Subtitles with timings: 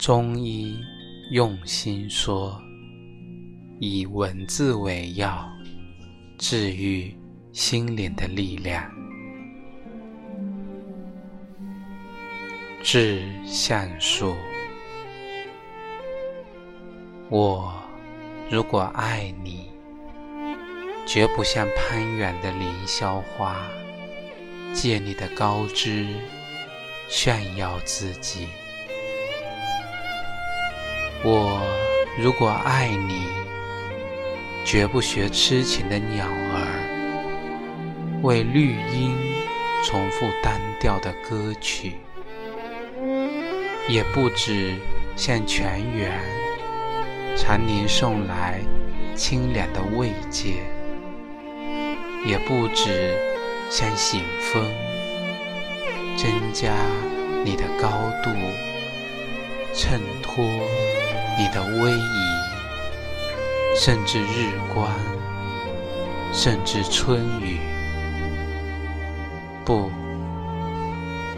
[0.00, 0.82] 中医
[1.30, 2.58] 用心说，
[3.80, 5.46] 以文字为药，
[6.38, 7.14] 治愈
[7.52, 8.90] 心灵的力量。
[12.82, 14.34] 致橡树，
[17.28, 17.70] 我
[18.50, 19.68] 如果爱你，
[21.06, 23.68] 绝不像攀援的凌霄花，
[24.72, 26.06] 借你的高枝
[27.06, 28.48] 炫耀自己。
[31.22, 31.60] 我
[32.18, 33.24] 如果爱你，
[34.64, 39.14] 绝不学痴情的鸟儿，为绿荫
[39.84, 41.98] 重复单调的歌曲，
[43.86, 44.74] 也不止
[45.14, 46.18] 向泉源
[47.36, 48.58] 常年送来
[49.14, 50.54] 清凉的慰藉，
[52.24, 53.14] 也不止
[53.68, 54.64] 向醒风
[56.16, 56.74] 增加
[57.44, 57.90] 你的高
[58.24, 58.30] 度，
[59.74, 60.42] 衬托。
[61.40, 62.18] 你的威仪，
[63.74, 64.86] 甚至日光，
[66.34, 67.58] 甚至春雨，
[69.64, 69.90] 不，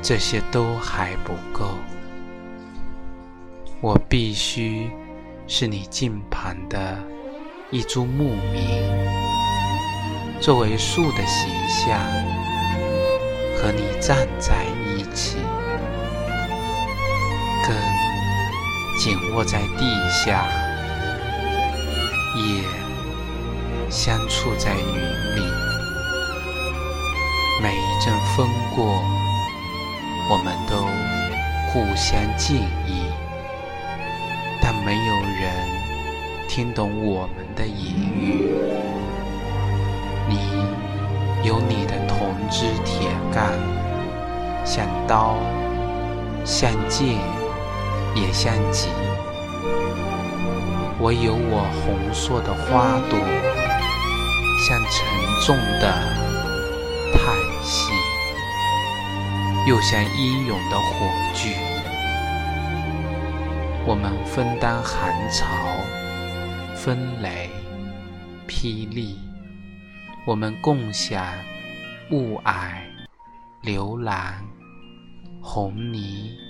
[0.00, 1.74] 这些都还不够。
[3.82, 4.90] 我必须
[5.46, 6.96] 是你近旁的
[7.70, 8.82] 一株木棉，
[10.40, 12.00] 作为树的形象，
[13.58, 14.64] 和你站在
[14.96, 15.36] 一起。
[19.00, 20.44] 紧握在地下，
[22.36, 22.62] 叶
[23.88, 25.40] 相触在云里。
[27.62, 29.02] 每一阵风过，
[30.28, 30.84] 我们都
[31.72, 33.06] 互相敬意，
[34.60, 35.50] 但没有人
[36.46, 38.52] 听懂我们的言语。
[40.28, 40.36] 你
[41.42, 43.54] 有你的铜枝铁干，
[44.62, 45.36] 像刀，
[46.44, 47.39] 像剑。
[48.14, 48.88] 也像极，
[50.98, 53.18] 我有我红硕的花朵，
[54.66, 55.06] 像沉
[55.46, 55.90] 重的
[57.12, 57.92] 叹息，
[59.68, 61.54] 又像英勇的火炬。
[63.86, 65.46] 我们分担寒潮、
[66.76, 67.48] 风雷、
[68.46, 69.18] 霹雳，
[70.26, 71.24] 我们共享
[72.10, 72.82] 雾霭、
[73.62, 74.44] 流岚、
[75.40, 76.49] 红泥。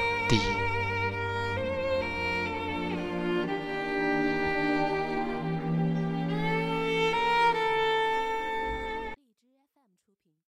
[0.31, 0.60] 地。